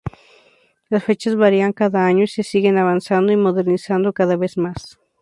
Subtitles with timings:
[0.89, 4.99] Las fechas varían cada año y se sigue avanzando y modernizando cada vez más.